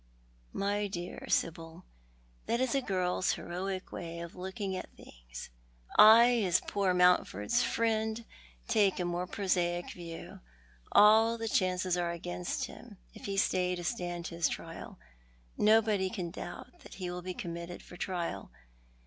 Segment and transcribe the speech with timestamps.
[0.55, 1.85] "My dear Sibyl,
[2.47, 5.49] that is a girl's heroic way of looking at Eiico7npassed with
[5.95, 5.97] Darkness.
[5.97, 6.25] 135 things.
[6.25, 8.25] I, as poor Mouutford's friend,
[8.67, 10.39] take a more ]nosaic view.
[10.91, 14.97] All the cbauces are against him if he stay to stand his trial.
[15.55, 18.49] Nobody can doubt that ho will be committed for trial.